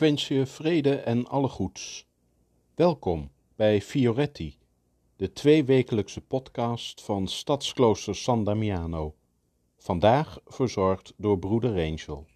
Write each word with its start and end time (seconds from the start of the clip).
Ik 0.00 0.06
wens 0.06 0.28
je 0.28 0.46
vrede 0.46 0.96
en 0.96 1.26
alle 1.26 1.48
goeds. 1.48 2.06
Welkom 2.74 3.30
bij 3.56 3.80
Fioretti, 3.80 4.58
de 5.16 5.32
tweewekelijkse 5.32 6.20
podcast 6.20 7.02
van 7.02 7.28
Stadsklooster 7.28 8.16
San 8.16 8.44
Damiano. 8.44 9.14
Vandaag 9.76 10.38
verzorgd 10.46 11.12
door 11.16 11.38
broeder 11.38 11.70
Angel. 11.70 12.26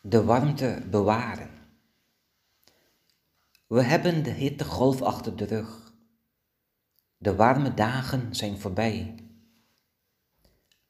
De 0.00 0.24
warmte 0.24 0.82
bewaren. 0.90 1.57
We 3.68 3.82
hebben 3.82 4.22
de 4.22 4.30
hittegolf 4.30 5.02
achter 5.02 5.36
de 5.36 5.44
rug. 5.44 5.94
De 7.16 7.34
warme 7.34 7.74
dagen 7.74 8.34
zijn 8.34 8.58
voorbij. 8.58 9.14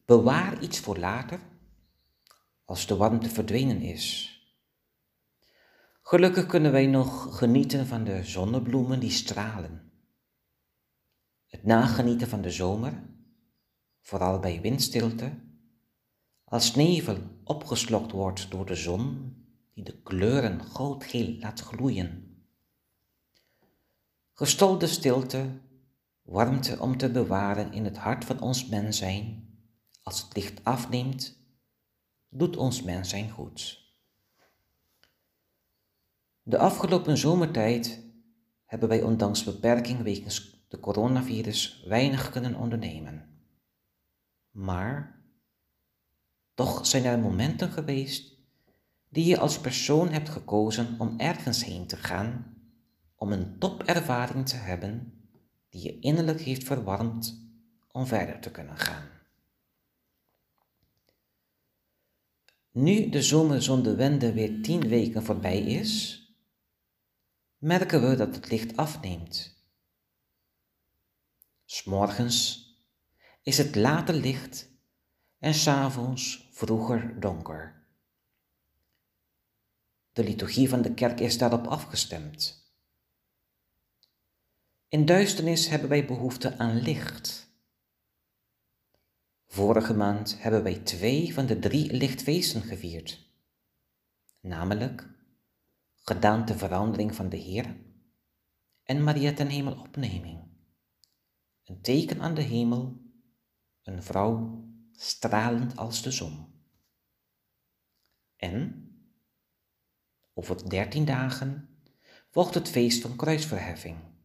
Bewaar 0.05 0.63
iets 0.63 0.81
voor 0.81 0.99
later, 0.99 1.41
als 2.65 2.87
de 2.87 2.97
warmte 2.97 3.29
verdwenen 3.29 3.81
is. 3.81 4.33
Gelukkig 6.03 6.47
kunnen 6.47 6.73
wij 6.73 6.87
nog 6.87 7.39
genieten 7.39 7.87
van 7.87 8.05
de 8.05 8.25
zonnebloemen 8.25 9.01
die 9.01 9.11
stralen. 9.11 9.93
Het 11.47 11.65
nagenieten 11.65 12.29
van 12.29 12.43
de 12.43 12.51
zomer, 12.51 13.03
vooral 14.01 14.39
bij 14.39 14.61
windstilte, 14.61 15.39
als 16.45 16.75
nevel 16.75 17.19
opgeslokt 17.45 18.13
wordt 18.13 18.51
door 18.51 18.67
de 18.67 18.75
zon 18.75 19.35
die 19.75 19.85
de 19.85 20.03
kleuren 20.03 20.65
goudgeel 20.65 21.39
laat 21.39 21.61
gloeien 21.61 22.29
Gestolde 24.39 24.87
stilte, 24.87 25.61
warmte 26.23 26.79
om 26.79 26.97
te 26.97 27.11
bewaren 27.11 27.73
in 27.73 27.85
het 27.85 27.97
hart 27.97 28.25
van 28.25 28.41
ons 28.41 28.67
mens 28.69 28.99
zijn, 28.99 29.49
als 30.03 30.23
het 30.23 30.37
licht 30.37 30.65
afneemt, 30.65 31.39
doet 32.29 32.57
ons 32.57 32.83
mens 32.83 33.09
zijn 33.09 33.31
goed. 33.31 33.93
De 36.43 36.59
afgelopen 36.59 37.19
zomertijd 37.19 38.05
hebben 38.65 38.89
wij 38.89 39.03
ondanks 39.03 39.45
beperking 39.45 40.03
wegens 40.03 40.65
de 40.69 40.81
coronavirus 40.81 41.85
weinig 41.89 42.31
kunnen 42.31 42.55
ondernemen. 42.55 43.43
Maar 44.51 45.23
toch 46.55 46.87
zijn 46.87 47.05
er 47.05 47.19
momenten 47.19 47.71
geweest 47.71 48.37
die 49.09 49.25
je 49.25 49.39
als 49.39 49.59
persoon 49.59 50.09
hebt 50.09 50.29
gekozen 50.29 50.97
om 50.99 51.15
ergens 51.21 51.65
heen 51.65 51.87
te 51.87 51.97
gaan 51.97 52.58
om 53.19 53.33
een 53.33 53.59
topervaring 53.59 54.49
te 54.49 54.57
hebben 54.57 55.13
die 55.69 55.83
je 55.83 55.99
innerlijk 55.99 56.41
heeft 56.41 56.65
verwarmd 56.65 57.51
om 57.93 58.07
verder 58.07 58.41
te 58.41 58.51
kunnen 58.51 58.77
gaan. 58.77 59.09
Nu 62.71 63.09
de 63.09 63.23
zomer 63.23 63.63
zonder 63.63 63.97
wende 63.97 64.33
weer 64.33 64.63
tien 64.63 64.89
weken 64.89 65.25
voorbij 65.25 65.61
is, 65.61 66.23
merken 67.59 68.09
we 68.09 68.17
dat 68.17 68.35
het 68.35 68.51
licht 68.51 68.77
afneemt. 68.77 69.57
S'morgens 71.65 72.67
is 73.43 73.59
het 73.59 73.75
later 73.75 74.15
licht 74.15 74.71
en 75.39 75.55
s'avonds 75.55 76.49
vroeger 76.53 77.21
donker. 77.21 77.87
De 80.13 80.25
liturgie 80.25 80.69
van 80.69 80.83
de 80.83 80.95
kerk 80.95 81.21
is 81.21 81.39
daarop 81.39 81.67
afgestemd. 81.67 82.58
In 84.91 85.05
duisternis 85.05 85.69
hebben 85.69 85.89
wij 85.89 86.07
behoefte 86.07 86.59
aan 86.59 86.77
licht. 86.77 87.51
Vorige 89.47 89.95
maand 89.95 90.43
hebben 90.43 90.63
wij 90.63 90.79
twee 90.79 91.35
van 91.35 91.47
de 91.47 91.59
drie 91.59 91.93
lichtfeesten 91.93 92.63
gevierd, 92.63 93.31
namelijk 94.41 95.09
gedaanteverandering 95.95 97.15
van 97.15 97.29
de 97.29 97.37
Heer 97.37 97.77
en 98.83 99.03
Maria 99.03 99.33
ten. 99.33 99.51
Een 101.65 101.81
teken 101.81 102.21
aan 102.21 102.35
de 102.35 102.43
hemel, 102.43 103.01
een 103.83 104.03
vrouw 104.03 104.65
stralend 104.93 105.77
als 105.77 106.03
de 106.03 106.11
zon. 106.11 106.47
En 108.37 108.89
over 110.33 110.71
dertien 110.71 111.05
dagen 111.05 111.79
volgt 112.31 112.55
het 112.55 112.69
feest 112.69 113.03
van 113.03 113.17
kruisverheffing. 113.17 114.17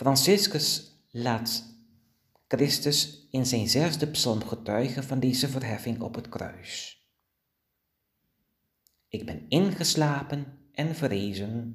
Franciscus 0.00 0.96
laat 1.10 1.64
Christus 2.48 3.26
in 3.30 3.46
zijn 3.46 3.68
zesde 3.68 4.10
psalm 4.10 4.44
getuigen 4.44 5.04
van 5.04 5.20
deze 5.20 5.48
verheffing 5.48 6.00
op 6.00 6.14
het 6.14 6.28
kruis. 6.28 7.04
Ik 9.08 9.26
ben 9.26 9.48
ingeslapen 9.48 10.68
en 10.72 10.94
verrezen. 10.94 11.74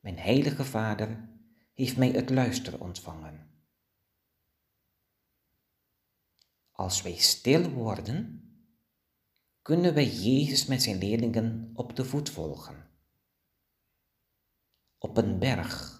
Mijn 0.00 0.18
heilige 0.18 0.64
Vader 0.64 1.28
heeft 1.74 1.96
mij 1.96 2.10
het 2.10 2.30
luisteren 2.30 2.80
ontvangen. 2.80 3.50
Als 6.70 7.02
wij 7.02 7.16
stil 7.16 7.70
worden, 7.70 8.44
kunnen 9.62 9.94
wij 9.94 10.08
Jezus 10.08 10.66
met 10.66 10.82
zijn 10.82 10.98
leerlingen 10.98 11.70
op 11.74 11.96
de 11.96 12.04
voet 12.04 12.30
volgen. 12.30 12.90
Op 14.98 15.16
een 15.16 15.38
berg 15.38 15.99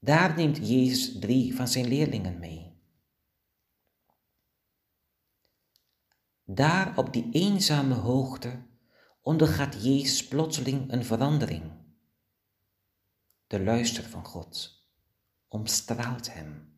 daar 0.00 0.36
neemt 0.36 0.68
Jezus 0.68 1.18
drie 1.18 1.54
van 1.54 1.68
zijn 1.68 1.88
leerlingen 1.88 2.38
mee. 2.38 2.78
Daar 6.44 6.96
op 6.98 7.12
die 7.12 7.28
eenzame 7.30 7.94
hoogte 7.94 8.62
ondergaat 9.22 9.84
Jezus 9.84 10.28
plotseling 10.28 10.92
een 10.92 11.04
verandering. 11.04 11.72
De 13.46 13.62
luister 13.62 14.04
van 14.04 14.24
God 14.24 14.84
omstraalt 15.48 16.34
hem. 16.34 16.74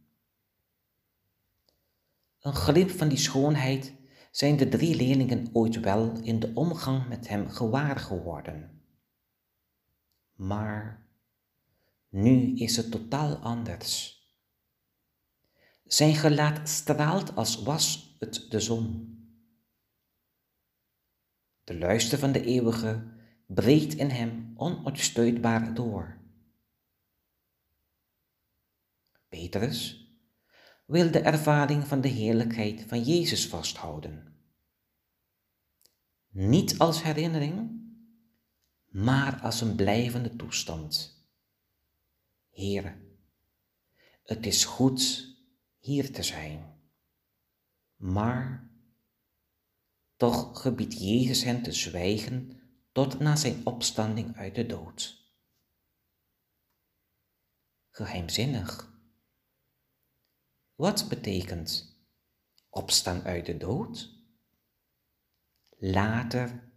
Een 2.41 2.55
glimp 2.55 2.91
van 2.91 3.08
die 3.08 3.19
schoonheid 3.19 3.94
zijn 4.31 4.56
de 4.56 4.69
drie 4.69 4.97
leerlingen 4.97 5.49
ooit 5.52 5.81
wel 5.81 6.12
in 6.23 6.41
de 6.41 6.50
omgang 6.55 7.08
met 7.08 7.29
hem 7.29 7.49
gewaar 7.49 7.97
geworden. 7.97 8.82
Maar 10.32 11.01
nu 12.12 12.55
is 12.55 12.76
het 12.76 12.91
totaal 12.91 13.37
anders. 13.37 14.20
Zijn 15.85 16.14
gelaat 16.14 16.69
straalt 16.69 17.37
als 17.37 17.62
was 17.62 18.17
het 18.19 18.47
de 18.49 18.61
zon. 18.61 19.17
De 21.64 21.79
luister 21.79 22.19
van 22.19 22.32
de 22.32 22.44
eeuwige 22.44 23.12
breekt 23.47 23.94
in 23.94 24.11
hem 24.11 24.53
onuitstuitbaar 24.56 25.75
door. 25.75 26.20
Petrus 29.29 30.06
wil 30.87 31.11
de 31.11 31.20
ervaring 31.20 31.87
van 31.87 32.00
de 32.00 32.09
heerlijkheid 32.09 32.85
van 32.87 33.03
Jezus 33.03 33.49
vasthouden. 33.49 34.37
Niet 36.29 36.79
als 36.79 37.03
herinnering, 37.03 37.81
maar 38.87 39.41
als 39.41 39.61
een 39.61 39.76
blijvende 39.76 40.37
toestand. 40.37 41.22
Heer, 42.52 42.99
het 44.22 44.46
is 44.46 44.64
goed 44.64 45.26
hier 45.78 46.12
te 46.12 46.22
zijn. 46.22 46.81
Maar 47.96 48.70
toch 50.16 50.62
gebiedt 50.62 51.00
Jezus 51.00 51.44
hen 51.44 51.62
te 51.62 51.72
zwijgen 51.72 52.60
tot 52.93 53.19
na 53.19 53.37
zijn 53.37 53.66
opstanding 53.66 54.37
uit 54.37 54.54
de 54.54 54.66
dood. 54.66 55.31
Geheimzinnig. 57.88 59.00
Wat 60.75 61.08
betekent 61.08 62.00
opstaan 62.69 63.22
uit 63.22 63.46
de 63.46 63.56
dood? 63.56 64.20
Later, 65.78 66.72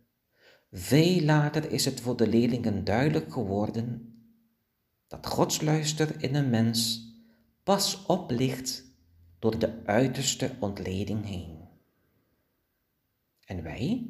veel 0.71 1.21
later 1.21 1.71
is 1.71 1.85
het 1.85 2.01
voor 2.01 2.17
de 2.17 2.27
leerlingen 2.27 2.83
duidelijk 2.83 3.33
geworden 3.33 4.14
dat 5.07 5.25
Gods 5.27 5.61
luister 5.61 6.23
in 6.23 6.35
een 6.35 6.49
mens 6.49 7.09
pas 7.63 8.05
oplicht 8.05 8.83
door 9.39 9.59
de 9.59 9.85
uiterste 9.85 10.55
ontleding 10.59 11.25
heen. 11.25 11.67
En 13.45 13.63
wij? 13.63 14.09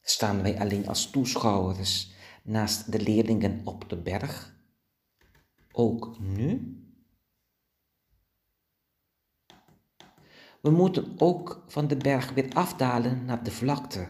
Staan 0.00 0.42
wij 0.42 0.60
alleen 0.60 0.88
als 0.88 1.10
toeschouwers 1.10 2.10
naast 2.42 2.92
de 2.92 3.00
leerlingen 3.00 3.60
op 3.66 3.88
de 3.88 3.96
berg? 3.96 4.58
Ook 5.72 6.18
nu? 6.18 6.74
We 10.60 10.70
moeten 10.70 11.14
ook 11.18 11.64
van 11.66 11.88
de 11.88 11.96
berg 11.96 12.32
weer 12.32 12.54
afdalen 12.54 13.24
naar 13.24 13.44
de 13.44 13.50
vlakte 13.50 14.08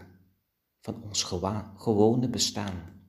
van 0.81 1.03
ons 1.03 1.23
gewone 1.77 2.29
bestaan. 2.29 3.00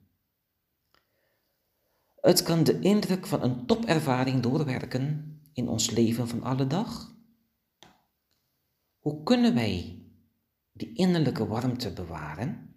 Het 2.22 2.44
kan 2.44 2.64
de 2.64 2.80
indruk 2.80 3.28
van 3.28 3.44
een 3.44 3.66
topervaring 3.66 4.42
doorwerken 4.42 5.40
in 5.54 5.68
ons 5.68 5.90
leven 5.90 6.28
van 6.28 6.44
alle 6.44 6.68
dag. 6.68 7.16
Hoe 9.00 9.24
kunnen 9.24 9.54
wij 9.54 10.06
die 10.72 10.94
innerlijke 10.94 11.48
warmte 11.48 11.94
bewaren? 11.94 12.76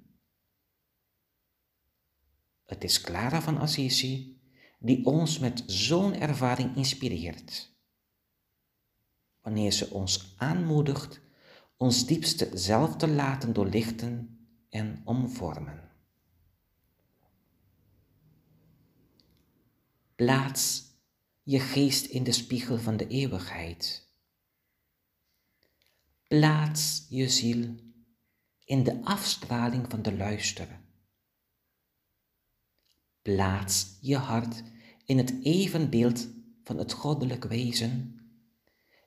Het 2.65 2.85
is 2.85 3.01
Clara 3.01 3.43
van 3.43 3.59
Assisi 3.59 4.43
die 4.79 5.05
ons 5.05 5.39
met 5.39 5.63
zo'n 5.67 6.15
ervaring 6.15 6.77
inspireert. 6.77 7.73
Wanneer 9.41 9.73
ze 9.73 9.91
ons 9.91 10.35
aanmoedigt 10.37 11.21
ons 11.77 12.07
diepste 12.07 12.51
zelf 12.55 12.97
te 12.97 13.09
laten 13.09 13.53
doorlichten 13.53 14.39
en 14.69 15.03
omvormen. 15.05 15.94
Plaats 20.25 20.83
je 21.43 21.61
geest 21.61 22.07
in 22.07 22.25
de 22.25 22.33
spiegel 22.33 22.79
van 22.79 22.97
de 22.97 23.07
eeuwigheid. 23.07 24.09
Plaats 26.29 27.07
je 27.09 27.29
ziel 27.29 27.75
in 28.65 28.83
de 28.83 29.05
afstraling 29.05 29.91
van 29.91 30.03
de 30.03 30.17
luisteren. 30.17 30.85
Plaats 33.23 33.99
je 34.01 34.17
hart 34.17 34.63
in 35.05 35.19
het 35.19 35.35
evenbeeld 35.43 36.29
van 36.63 36.79
het 36.79 36.93
goddelijk 36.93 37.45
wezen 37.45 38.21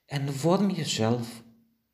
en 0.05 0.33
vorm 0.33 0.69
jezelf 0.69 1.43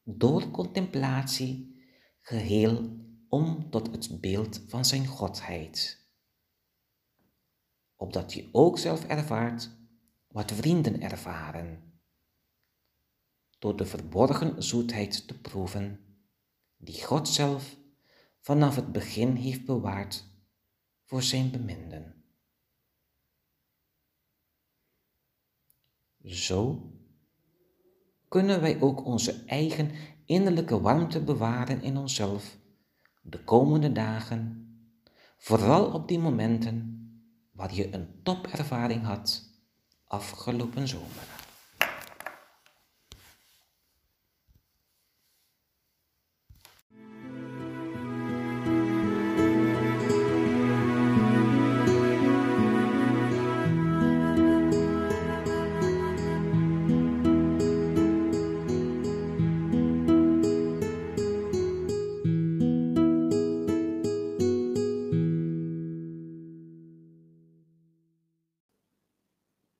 door 0.04 0.52
contemplatie 0.52 1.84
geheel 2.22 3.00
om 3.28 3.70
tot 3.70 3.92
het 3.92 4.22
beeld 4.22 4.62
van 4.68 4.86
zijn 4.86 5.08
godheid. 5.08 6.03
Opdat 7.96 8.34
je 8.34 8.50
ook 8.52 8.78
zelf 8.78 9.06
ervaart 9.06 9.70
wat 10.28 10.52
vrienden 10.52 11.02
ervaren, 11.02 11.94
door 13.60 13.78
de 13.78 13.86
verborgen 13.86 14.64
zoetheid 14.64 15.28
te 15.28 15.40
proeven 15.40 16.00
die 16.78 17.04
God 17.04 17.28
zelf 17.28 17.78
vanaf 18.40 18.76
het 18.76 18.92
begin 18.92 19.36
heeft 19.36 19.66
bewaard 19.66 20.26
voor 21.04 21.24
zijn 21.24 21.52
beminden. 21.52 22.24
Zo 26.24 26.92
kunnen 28.28 28.62
wij 28.62 28.82
ook 28.82 29.06
onze 29.06 29.44
eigen 29.46 29.92
innerlijke 30.26 30.82
warmte 30.82 31.24
bewaren 31.24 31.82
in 31.82 31.98
onszelf 31.98 32.58
de 33.22 33.44
komende 33.44 33.92
dagen, 33.92 34.68
vooral 35.38 35.94
op 35.94 36.08
die 36.08 36.20
momenten 36.20 37.03
waar 37.54 37.74
je 37.74 37.94
een 37.94 38.20
topervaring 38.24 39.04
had 39.04 39.44
afgelopen 40.08 40.88
zomer. 40.88 41.43